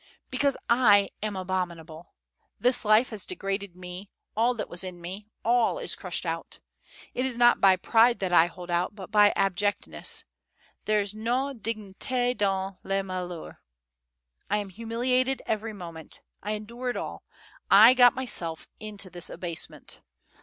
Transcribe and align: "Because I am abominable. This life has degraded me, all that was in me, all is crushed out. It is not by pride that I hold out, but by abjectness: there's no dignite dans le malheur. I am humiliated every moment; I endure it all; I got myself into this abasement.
"Because 0.31 0.57
I 0.67 1.11
am 1.21 1.35
abominable. 1.35 2.15
This 2.59 2.83
life 2.83 3.09
has 3.09 3.23
degraded 3.23 3.75
me, 3.75 4.09
all 4.35 4.55
that 4.55 4.67
was 4.67 4.83
in 4.83 4.99
me, 4.99 5.27
all 5.45 5.77
is 5.77 5.95
crushed 5.95 6.25
out. 6.25 6.59
It 7.13 7.23
is 7.23 7.37
not 7.37 7.61
by 7.61 7.75
pride 7.75 8.17
that 8.17 8.33
I 8.33 8.47
hold 8.47 8.71
out, 8.71 8.95
but 8.95 9.11
by 9.11 9.31
abjectness: 9.35 10.23
there's 10.85 11.13
no 11.13 11.53
dignite 11.53 12.39
dans 12.39 12.79
le 12.81 13.03
malheur. 13.03 13.59
I 14.49 14.57
am 14.57 14.69
humiliated 14.69 15.43
every 15.45 15.71
moment; 15.71 16.21
I 16.41 16.53
endure 16.53 16.89
it 16.89 16.97
all; 16.97 17.21
I 17.69 17.93
got 17.93 18.15
myself 18.15 18.67
into 18.79 19.11
this 19.11 19.29
abasement. 19.29 20.01